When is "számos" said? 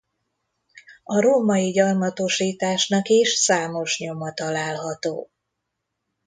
3.31-3.99